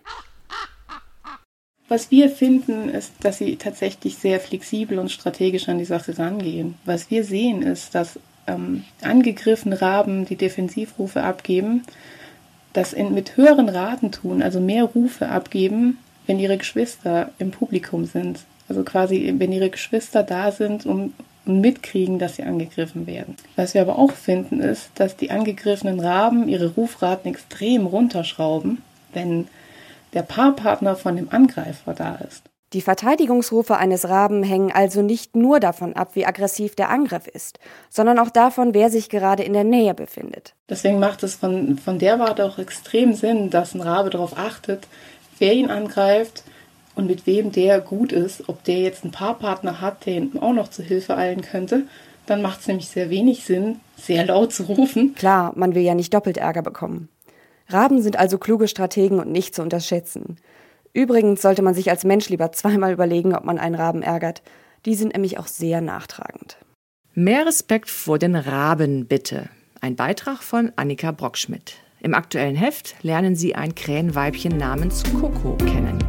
Was 1.87 2.11
wir 2.11 2.29
finden, 2.29 2.89
ist, 2.89 3.13
dass 3.21 3.37
sie 3.37 3.55
tatsächlich 3.55 4.17
sehr 4.17 4.41
flexibel 4.41 4.99
und 4.99 5.09
strategisch 5.09 5.69
an 5.69 5.79
die 5.79 5.85
Sache 5.85 6.19
rangehen. 6.19 6.75
Was 6.83 7.09
wir 7.09 7.23
sehen, 7.23 7.61
ist, 7.61 7.95
dass 7.95 8.19
ähm, 8.45 8.83
angegriffene 9.01 9.81
Raben, 9.81 10.25
die 10.25 10.35
Defensivrufe 10.35 11.23
abgeben, 11.23 11.83
das 12.73 12.93
in, 12.93 13.13
mit 13.13 13.37
höheren 13.37 13.69
Raten 13.69 14.11
tun, 14.11 14.41
also 14.41 14.59
mehr 14.59 14.83
Rufe 14.83 15.29
abgeben, 15.29 15.97
wenn 16.27 16.39
ihre 16.39 16.57
Geschwister 16.57 17.31
im 17.39 17.51
Publikum 17.51 18.05
sind. 18.05 18.39
Also 18.67 18.83
quasi, 18.83 19.33
wenn 19.37 19.51
ihre 19.51 19.69
Geschwister 19.69 20.21
da 20.21 20.51
sind 20.51 20.85
und, 20.85 21.13
und 21.45 21.61
mitkriegen, 21.61 22.19
dass 22.19 22.35
sie 22.35 22.43
angegriffen 22.43 23.07
werden. 23.07 23.35
Was 23.55 23.73
wir 23.73 23.81
aber 23.81 23.97
auch 23.97 24.11
finden, 24.11 24.59
ist, 24.59 24.91
dass 24.95 25.17
die 25.17 25.31
angegriffenen 25.31 25.99
Raben 25.99 26.47
ihre 26.47 26.75
Rufraten 26.75 27.31
extrem 27.31 27.87
runterschrauben, 27.87 28.83
wenn 29.13 29.47
der 30.13 30.21
Paarpartner 30.21 30.95
von 30.95 31.15
dem 31.15 31.29
Angreifer 31.31 31.93
da 31.93 32.15
ist. 32.15 32.48
Die 32.73 32.81
Verteidigungsrufe 32.81 33.77
eines 33.77 34.07
Raben 34.09 34.43
hängen 34.43 34.71
also 34.71 35.01
nicht 35.01 35.35
nur 35.35 35.59
davon 35.59 35.93
ab, 35.93 36.11
wie 36.13 36.27
aggressiv 36.27 36.75
der 36.75 36.89
Angriff 36.89 37.27
ist, 37.27 37.57
sondern 37.89 38.19
auch 38.19 38.29
davon, 38.29 38.75
wer 38.75 38.91
sich 38.91 39.09
gerade 39.09 39.41
in 39.41 39.53
der 39.53 39.63
Nähe 39.63 39.95
befindet. 39.95 40.53
Deswegen 40.69 40.99
macht 40.99 41.23
es 41.23 41.33
von, 41.33 41.79
von 41.79 41.97
der 41.97 42.19
Warte 42.19 42.45
auch 42.45 42.59
extrem 42.59 43.13
Sinn, 43.13 43.49
dass 43.49 43.73
ein 43.73 43.81
Rabe 43.81 44.11
darauf 44.11 44.37
achtet, 44.37 44.87
wer 45.39 45.53
ihn 45.53 45.71
angreift 45.71 46.43
und 46.93 47.07
mit 47.07 47.25
wem 47.25 47.51
der 47.51 47.81
gut 47.81 48.11
ist, 48.11 48.47
ob 48.47 48.63
der 48.63 48.79
jetzt 48.79 49.03
einen 49.03 49.13
Paarpartner 49.13 49.81
hat, 49.81 50.05
der 50.05 50.17
ihm 50.17 50.39
auch 50.39 50.53
noch 50.53 50.67
zu 50.67 50.83
Hilfe 50.83 51.17
eilen 51.17 51.41
könnte, 51.41 51.87
dann 52.27 52.43
macht 52.43 52.59
es 52.61 52.67
nämlich 52.67 52.89
sehr 52.89 53.09
wenig 53.09 53.45
Sinn, 53.45 53.79
sehr 53.97 54.25
laut 54.27 54.53
zu 54.53 54.63
rufen. 54.63 55.15
Klar, 55.15 55.53
man 55.55 55.73
will 55.73 55.81
ja 55.81 55.95
nicht 55.95 56.13
doppelt 56.13 56.37
Ärger 56.37 56.61
bekommen. 56.61 57.09
Raben 57.67 58.01
sind 58.03 58.19
also 58.19 58.37
kluge 58.37 58.67
Strategen 58.67 59.19
und 59.19 59.31
nicht 59.31 59.55
zu 59.55 59.63
unterschätzen. 59.63 60.37
Übrigens 60.93 61.41
sollte 61.41 61.61
man 61.61 61.73
sich 61.73 61.89
als 61.89 62.03
Mensch 62.03 62.29
lieber 62.29 62.51
zweimal 62.51 62.91
überlegen, 62.91 63.35
ob 63.35 63.43
man 63.43 63.59
einen 63.59 63.75
Raben 63.75 64.01
ärgert. 64.01 64.41
Die 64.85 64.95
sind 64.95 65.13
nämlich 65.13 65.37
auch 65.37 65.47
sehr 65.47 65.81
nachtragend. 65.81 66.57
Mehr 67.13 67.45
Respekt 67.45 67.89
vor 67.89 68.17
den 68.17 68.35
Raben, 68.35 69.05
bitte. 69.05 69.49
Ein 69.81 69.95
Beitrag 69.95 70.41
von 70.41 70.71
Annika 70.75 71.11
Brockschmidt. 71.11 71.75
Im 72.01 72.13
aktuellen 72.13 72.55
Heft 72.55 72.95
lernen 73.03 73.35
Sie 73.35 73.55
ein 73.55 73.75
Krähenweibchen 73.75 74.57
namens 74.57 75.03
Coco 75.19 75.55
kennen. 75.57 75.99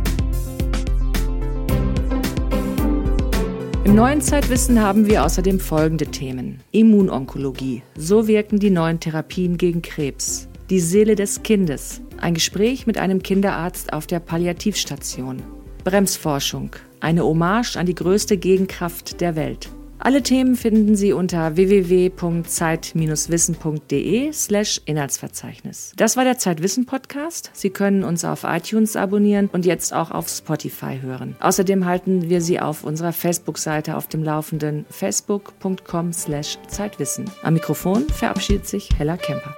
Im 3.85 3.97
neuen 3.97 4.21
Zeitwissen 4.21 4.81
haben 4.81 5.07
wir 5.07 5.25
außerdem 5.25 5.59
folgende 5.59 6.07
Themen. 6.07 6.61
Immunonkologie. 6.71 7.83
So 7.97 8.29
wirken 8.29 8.61
die 8.61 8.71
neuen 8.71 9.01
Therapien 9.01 9.57
gegen 9.57 9.83
Krebs. 9.83 10.50
Die 10.71 10.81
Seele 10.81 11.17
des 11.17 11.43
Kindes. 11.43 12.01
Ein 12.19 12.35
Gespräch 12.35 12.87
mit 12.87 12.97
einem 12.97 13.25
Kinderarzt 13.25 13.93
auf 13.93 14.07
der 14.07 14.21
Palliativstation. 14.21 15.43
Bremsforschung. 15.83 16.77
Eine 17.01 17.25
Hommage 17.25 17.77
an 17.77 17.87
die 17.87 17.97
größte 17.97 18.37
Gegenkraft 18.37 19.21
der 19.21 19.35
Welt. 19.35 19.69
Alle 19.99 20.23
Themen 20.23 20.55
finden 20.55 20.95
Sie 20.95 21.13
unter 21.13 21.57
www.zeit-wissen.de 21.57 24.33
slash 24.33 24.81
Inhaltsverzeichnis. 24.85 25.93
Das 25.97 26.17
war 26.17 26.23
der 26.23 26.39
Zeitwissen 26.39 26.87
Podcast. 26.87 27.51
Sie 27.53 27.71
können 27.71 28.05
uns 28.05 28.25
auf 28.25 28.45
iTunes 28.45 28.95
abonnieren 28.95 29.51
und 29.53 29.67
jetzt 29.67 29.93
auch 29.93 30.13
auf 30.13 30.29
Spotify 30.29 31.01
hören. 31.03 31.35
Außerdem 31.41 31.85
halten 31.85 32.31
wir 32.31 32.41
Sie 32.41 32.61
auf 32.61 32.85
unserer 32.85 33.13
Facebook-Seite 33.13 33.97
auf 33.97 34.07
dem 34.07 34.23
Laufenden 34.23 34.87
facebook.com 34.89 36.13
slash 36.13 36.59
Zeitwissen. 36.69 37.29
Am 37.43 37.55
Mikrofon 37.55 38.09
verabschiedet 38.09 38.69
sich 38.69 38.91
Hella 38.97 39.17
Kemper. 39.17 39.57